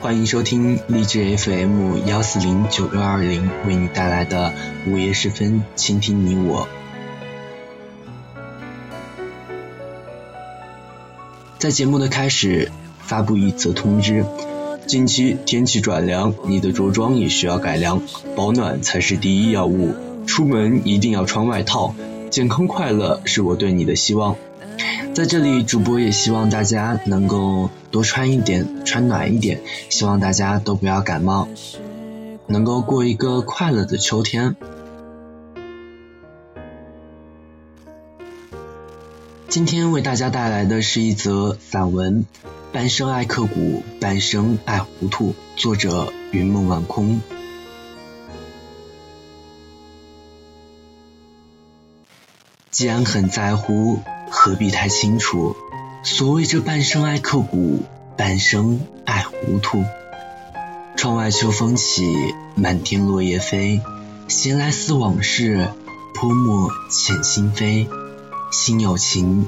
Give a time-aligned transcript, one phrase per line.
[0.00, 4.54] 欢迎收听励志 FM 幺四零九六二零为你带来的
[4.86, 6.68] 午夜时分，倾听你我。
[11.58, 12.70] 在节目的开始，
[13.00, 14.24] 发布一则通知：
[14.86, 18.00] 近期天气转凉，你的着装也需要改良，
[18.36, 19.96] 保暖才是第一要务。
[20.28, 21.92] 出门一定要穿外套，
[22.30, 24.36] 健康快乐是我对你的希望。
[25.12, 31.48] 在这里，主播也希望大家能够多穿一点，穿暖一点，希望大家都不要感冒，
[32.46, 34.56] 能够过一个快乐的秋天。
[39.48, 42.26] 今天为大家带来的是一则散文
[42.72, 47.20] 《半生爱刻骨，半生爱糊涂》，作者云梦晚空。
[52.70, 53.98] 既然很在乎。
[54.30, 55.56] 何必太清楚？
[56.04, 57.82] 所谓这半生爱刻骨，
[58.16, 59.84] 半生爱糊涂。
[60.96, 62.06] 窗外秋风起，
[62.54, 63.80] 满天落叶飞。
[64.28, 65.68] 闲来思往事，
[66.14, 67.88] 泼墨遣心扉。
[68.52, 69.46] 心有情，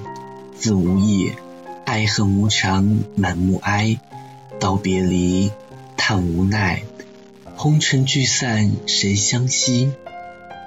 [0.57, 1.33] 字无意，
[1.85, 3.99] 爱恨无常，满目哀。
[4.59, 5.53] 道别离，
[5.97, 6.83] 叹无奈。
[7.57, 9.93] 红尘聚散，谁相惜？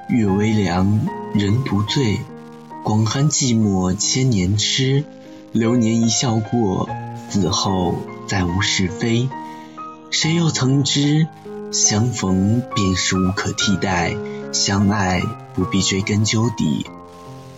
[0.09, 2.20] 月微凉，人独醉。
[2.84, 5.06] 广寒寂寞千年痴，
[5.54, 6.90] 流年一笑过，
[7.30, 7.94] 死后
[8.28, 9.30] 再无是非。
[10.10, 11.28] 谁又曾知，
[11.72, 14.16] 相逢便是无可替代，
[14.52, 15.22] 相爱
[15.54, 16.88] 不必追根究底。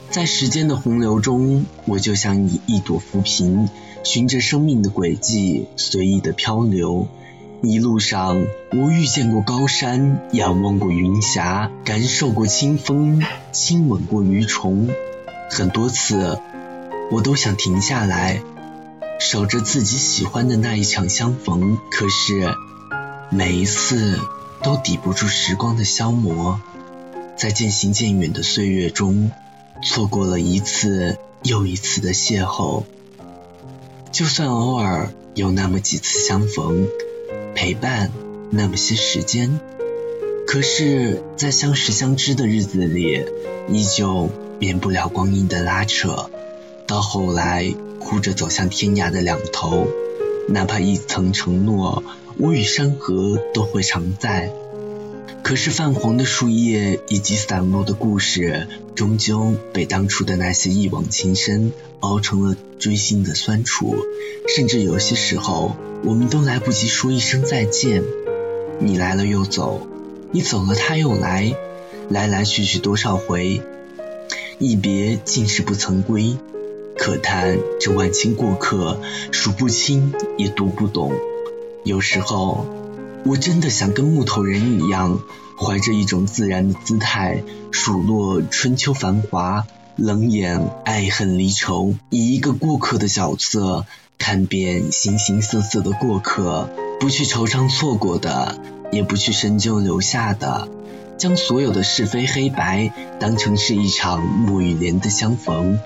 [0.09, 3.69] 在时间的洪流中，我就像一一朵浮萍，
[4.03, 7.07] 循着生命的轨迹随意的漂流。
[7.61, 14.89] 一路上，我遇见过高山，仰望过云霞，感受过清风，亲吻过鱼虫。
[15.49, 16.39] 很多次，
[17.11, 18.41] 我都想停下来，
[19.19, 21.77] 守着自己喜欢的那一场相逢。
[21.91, 22.53] 可是，
[23.29, 24.19] 每一次
[24.63, 26.59] 都抵不住时光的消磨，
[27.37, 29.31] 在渐行渐远的岁月中，
[29.83, 32.83] 错过了一次又一次的邂逅。
[34.11, 36.87] 就算偶尔有那么几次相逢，
[37.53, 38.11] 陪伴
[38.49, 39.59] 那么些时间，
[40.47, 43.25] 可是，在相识相知的日子里，
[43.69, 44.29] 依旧。
[44.57, 46.29] 免不了光阴的拉扯，
[46.87, 49.87] 到后来哭着走向天涯的两头，
[50.47, 52.03] 哪怕一层承诺，
[52.37, 54.51] 我与山河都会常在。
[55.43, 63.95] 可是泛黄的树叶以及散落的故事，终究被当初的那些一往情深熬成了锥心的酸楚。
[64.55, 68.03] 甚至有些时候，我们都来不及说一声再见，
[68.79, 69.87] 你来了又走，
[70.31, 71.55] 你走了他又来，
[72.09, 73.61] 来来去去多少回。
[74.57, 76.37] 一别竟是不曾归，
[77.05, 78.99] 可叹这万千过客，
[79.31, 81.13] 数不清也读不懂。
[81.83, 82.65] 有时候，
[83.23, 85.19] 我真的想跟木头人一样，
[85.55, 93.85] 怀着一种自然的姿态，数落春秋繁华，冷眼爱恨离愁，以一个过客的角色，
[94.17, 98.59] 看遍形形色色的过客，不去惆怅错过的，
[98.91, 100.67] 也不去深究留下的。
[101.19, 105.77] 将所有的是非黑白当成是一场木与莲的相逢，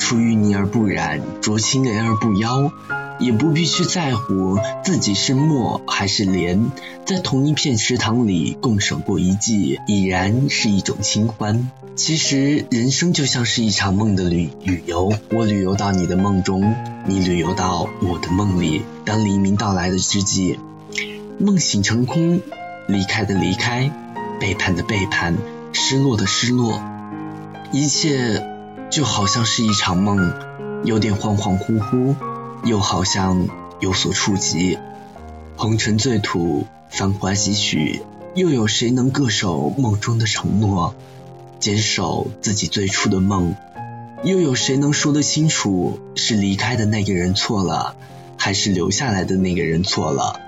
[0.00, 2.72] 出淤泥而不染，濯清涟而不妖，
[3.20, 6.72] 也不必去在乎自己是墨还是莲，
[7.06, 11.70] 在同一片池塘里共守过一季，已然是一种清欢。
[11.94, 16.74] 其实人生就像是一场梦的旅旅游，我旅游到你的梦中，
[17.06, 18.82] 你旅游到我的梦里。
[19.04, 20.58] 当黎明到来的之际，
[21.38, 22.40] 梦醒成空，
[22.88, 23.92] 离开的离开。
[24.40, 25.36] 背叛的背叛，
[25.74, 26.82] 失落的失落，
[27.72, 28.42] 一切
[28.90, 30.34] 就好像是一场梦，
[30.84, 32.16] 有点恍恍惚惚，
[32.64, 34.78] 又好像有所触及。
[35.56, 38.02] 红尘醉土，繁华几许，
[38.34, 40.96] 又有谁能恪守梦中的承诺，
[41.60, 43.54] 坚守自己最初的梦？
[44.24, 47.94] 又有谁能说得清楚，是离开的那个人错了，
[48.36, 50.40] 还是留下来的那个人错了？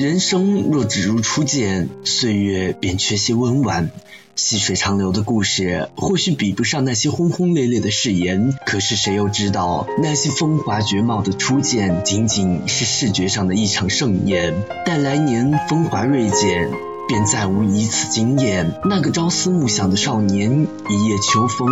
[0.00, 3.90] 人生若只如初见，岁月便缺些温婉。
[4.34, 8.54] 细水长流的故事，或许比不上那些轰轰烈烈的誓言。
[8.64, 14.54] 可是谁又知道，那些风华绝貌的初见，仅仅是视觉上的一场盛宴。
[14.86, 16.70] 待来年风华锐减，
[17.06, 18.72] 便再无一次惊艳。
[18.86, 21.68] 那个朝思暮想的少年，一夜秋风，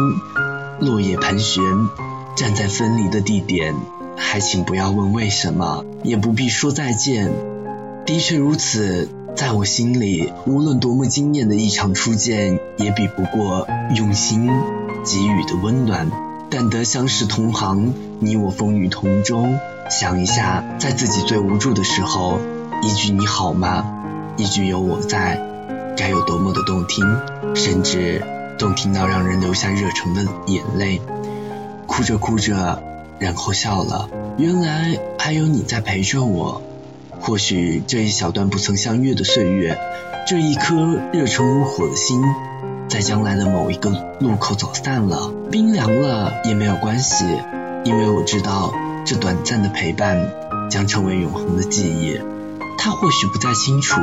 [0.81, 1.63] 落叶盘旋，
[2.37, 3.75] 站在分离的地点，
[4.19, 7.33] 还请不要问为什么，也不必说再见。
[8.09, 9.07] 的确如此，
[9.37, 14.49] 在我心里，无论多么惊艳的一场初见，也比不过用心
[15.05, 16.11] 给予的温暖。
[16.49, 19.45] 但得相识同行，你我风雨同舟。
[19.91, 22.39] 想一下，在自己最无助的时候，
[22.83, 23.85] 一句你好吗，
[24.39, 25.43] 一句有我在，
[25.95, 27.05] 该有多么的动听，
[27.55, 28.25] 甚至
[28.59, 31.03] 动听到让人流下热诚的眼泪。
[31.87, 32.83] 哭着哭着，
[33.19, 34.09] 然后笑了，
[34.39, 36.63] 原来还有你在陪着我。
[37.21, 39.79] 或许这一小段不曾相约的岁月，
[40.27, 42.23] 这一颗热诚如火的心，
[42.89, 47.25] 在将来的某一个路口走散了，冰凉了也没有关系，
[47.85, 48.73] 因为我知道
[49.05, 50.31] 这短暂的陪伴
[50.71, 52.19] 将成为永恒的记忆。
[52.79, 54.01] 他或许不再清楚，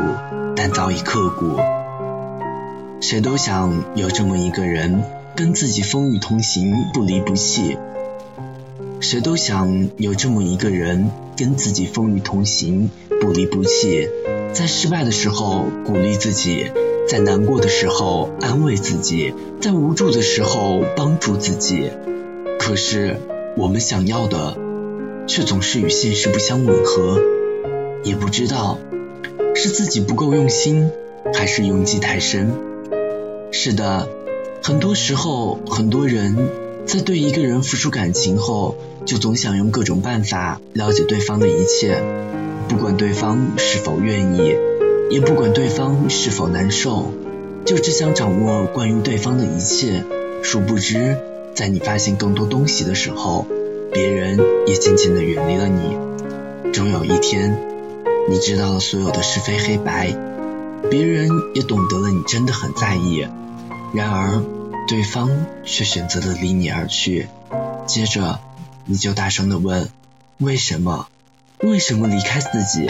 [0.55, 1.57] 但早已刻骨。
[2.99, 5.03] 谁都想有这么一个人，
[5.35, 7.77] 跟自己风雨同行，不离不弃。
[9.05, 12.89] 谁都想有这么一个人，跟自己风雨同行，
[13.21, 14.09] 不离不弃。
[14.51, 16.71] 在失败的时候鼓励自己，
[17.07, 19.31] 在难过的时候安慰自己，
[19.61, 21.91] 在无助的时候帮助自己。
[22.57, 23.17] 可是
[23.55, 24.57] 我们想要的，
[25.27, 27.21] 却总是与现实不相吻合。
[28.03, 28.79] 也不知道
[29.53, 30.89] 是自己不够用心，
[31.31, 32.51] 还是用计太深。
[33.51, 34.09] 是的，
[34.63, 36.64] 很多时候，很多人。
[36.85, 42.01] 在对一个人付出感情后，就总想用各种办法了解对方的一切，
[42.69, 44.55] 不管对方是否愿意，
[45.09, 47.11] 也不管对方是否难受，
[47.65, 50.03] 就只想掌握关于对方的一切。
[50.43, 51.17] 殊不知，
[51.55, 53.47] 在你发现更多东西的时候，
[53.91, 55.97] 别人也渐渐的远离了你。
[56.71, 57.59] 终有一天，
[58.29, 60.15] 你知道了所有的是非黑白，
[60.89, 63.27] 别人也懂得了你真的很在意。
[63.93, 64.41] 然而。
[64.87, 67.27] 对方却选择了离你而去，
[67.87, 68.39] 接着
[68.85, 69.89] 你就大声的问：
[70.37, 71.07] 为什么？
[71.59, 72.87] 为什么离开自己？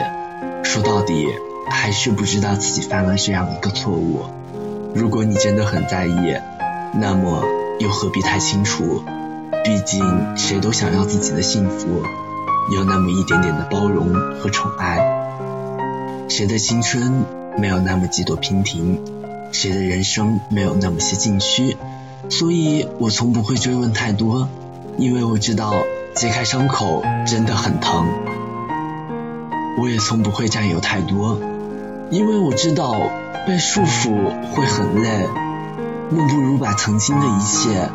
[0.63, 1.29] 说到底，
[1.69, 4.25] 还是不知道自己犯了这样一个错误。
[4.93, 6.37] 如果你真的很在意，
[6.93, 7.45] 那么
[7.79, 9.03] 又何必太清楚？
[9.63, 12.03] 毕竟谁都想要自己的幸福，
[12.73, 14.99] 有那么一点点的包容和宠爱。
[16.27, 17.23] 谁的青春
[17.57, 18.99] 没有那么几朵娉婷？
[19.55, 21.77] 谁的人生没有那么些禁区？
[22.29, 24.49] 所以我从不会追问太多，
[24.97, 25.73] 因为我知道
[26.13, 28.05] 揭开伤口真的很疼。
[29.79, 31.39] 我也从不会占有太多，
[32.09, 32.99] 因为我知道
[33.47, 35.25] 被束缚会很累。
[36.11, 37.89] 莫不如把曾经的一切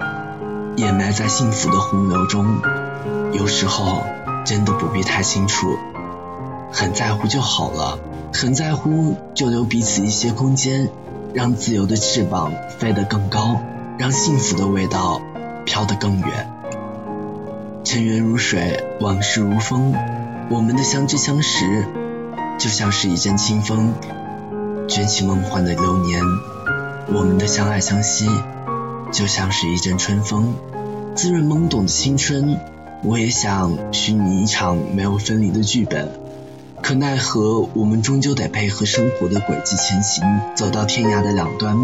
[0.77, 2.63] 掩埋在幸福的洪流中。
[3.35, 4.03] 有时候
[4.47, 5.77] 真的不必太清楚，
[6.73, 7.99] 很在乎就好了，
[8.33, 10.89] 很在乎就留彼此一些空间。
[11.32, 13.61] 让自由的翅膀飞得更高，
[13.99, 15.23] 让幸福的味道
[15.65, 16.50] 飘得更远。
[17.85, 19.94] 尘缘如水，往事如风，
[20.50, 21.85] 我们的相知相识，
[22.59, 23.94] 就像是一阵清风，
[24.88, 26.21] 卷起梦幻的流年；
[27.12, 28.29] 我们的相爱相惜，
[29.12, 30.55] 就像是一阵春风，
[31.15, 32.59] 滋润懵懂的青春。
[33.03, 36.19] 我也想许你一场没有分离的剧本。
[36.91, 40.25] 可奈何，我们终究得配合生活的轨迹前行，
[40.57, 41.77] 走到天涯的两端。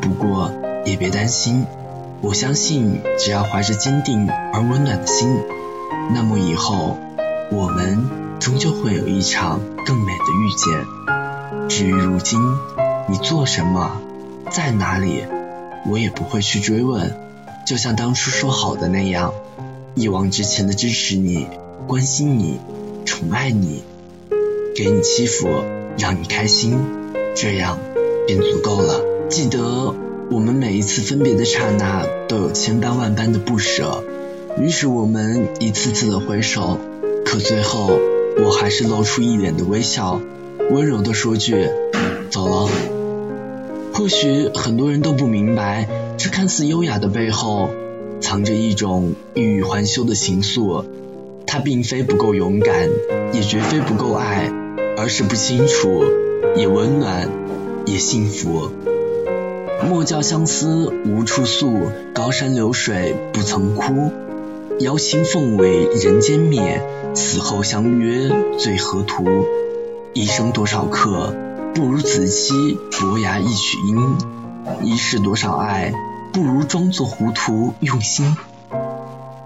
[0.00, 0.50] 不过
[0.84, 1.64] 也别担心，
[2.20, 5.38] 我相信只要怀着坚定而温暖的心，
[6.12, 6.98] 那么以后
[7.52, 8.10] 我们
[8.40, 11.68] 终究会有一场更美的遇见。
[11.68, 12.40] 至于如今
[13.08, 13.92] 你做什么，
[14.50, 15.24] 在哪里，
[15.88, 17.16] 我也不会去追问。
[17.64, 19.32] 就像当初说好的那样，
[19.94, 21.46] 一往直前的支持你、
[21.86, 22.58] 关心你、
[23.04, 23.84] 宠爱你。
[24.74, 25.48] 给你欺负，
[25.98, 26.78] 让你开心，
[27.34, 27.78] 这样
[28.26, 29.02] 便足够了。
[29.28, 29.94] 记得
[30.30, 34.02] 我们每一次分别的刹那，都有千般万般的不舍。
[34.58, 36.78] 于是我们一次次的回首，
[37.24, 37.98] 可最后
[38.42, 40.20] 我还是露出一脸的微笑，
[40.70, 41.68] 温柔的说句
[42.30, 42.68] ：“走了。”
[43.92, 45.86] 或许很多人都不明白，
[46.16, 47.68] 这看似优雅的背后，
[48.20, 50.86] 藏着一种欲语还休的情愫。
[51.46, 52.88] 他并非不够勇敢，
[53.34, 54.50] 也绝非不够爱。
[54.96, 56.04] 而是不清楚，
[56.56, 57.28] 也温暖，
[57.86, 58.70] 也幸福。
[59.88, 64.12] 莫教相思无处诉，高山流水不曾哭。
[64.78, 66.82] 瑶琴凤尾人间灭，
[67.14, 69.24] 死后相约最何图？
[70.12, 71.34] 一生多少客，
[71.74, 74.16] 不如子期伯牙一曲音。
[74.82, 75.92] 一世多少爱，
[76.32, 78.36] 不如装作糊涂用心。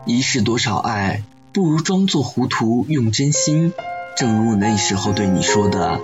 [0.05, 1.23] 一世多少爱，
[1.53, 3.73] 不如装作糊涂用真心。
[4.17, 6.01] 正如我那时候对你说的，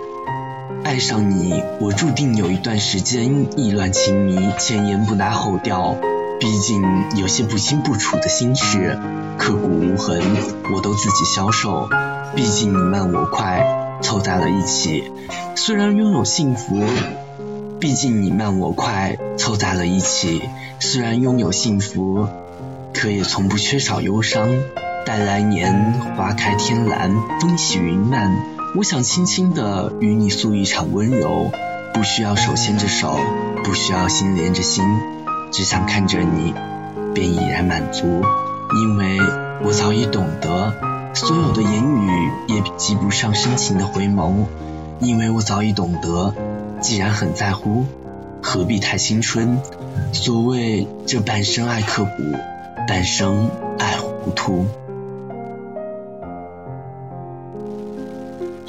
[0.85, 5.97] 爱上你，我注定有一段时间意乱情迷，前言不搭后调。
[6.39, 6.83] 毕竟
[7.17, 8.99] 有些不清不楚的心事，
[9.39, 10.21] 刻骨无痕，
[10.75, 11.89] 我都自己消受。
[12.37, 15.11] 毕竟你慢我快，凑在了一起，
[15.55, 16.85] 虽然拥有幸福。
[17.81, 20.43] 毕竟你慢我快，凑在了一起，
[20.81, 22.29] 虽然拥有幸福，
[22.93, 24.51] 可也从不缺少忧伤。
[25.05, 28.31] 待来年花开天蓝，风起云漫，
[28.77, 31.51] 我想轻轻的与你诉一场温柔，
[31.93, 33.19] 不需要手牵着手，
[33.65, 34.85] 不需要心连着心，
[35.51, 36.55] 只想看着你，
[37.15, 38.23] 便已然满足。
[38.81, 39.19] 因为
[39.65, 40.73] 我早已懂得，
[41.15, 44.47] 所有的言语也及不上深情的回眸。
[45.01, 46.33] 因为我早已懂得，
[46.81, 47.85] 既然很在乎，
[48.41, 49.59] 何必太青春？
[50.13, 52.23] 所谓这半生爱刻骨，
[52.87, 54.67] 半生爱糊涂。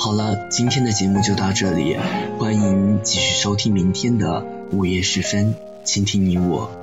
[0.03, 1.95] 好了，今天的节目就到这里，
[2.37, 5.55] 欢迎继续收听明天的午夜时分，
[5.85, 6.82] 倾听你我。